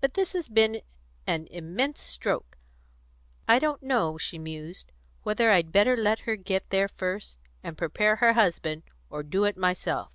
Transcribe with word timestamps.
But 0.00 0.14
this 0.14 0.32
has 0.32 0.48
been 0.48 0.80
an 1.26 1.46
immense 1.48 2.00
stroke. 2.00 2.56
I 3.46 3.58
don't 3.58 3.82
know," 3.82 4.16
she 4.16 4.38
mused, 4.38 4.92
"whether 5.24 5.50
I'd 5.50 5.72
better 5.72 5.94
let 5.94 6.20
her 6.20 6.36
get 6.36 6.70
there 6.70 6.88
first 6.88 7.36
and 7.62 7.76
prepare 7.76 8.16
her 8.16 8.32
husband, 8.32 8.84
or 9.10 9.22
do 9.22 9.44
it 9.44 9.58
myself. 9.58 10.10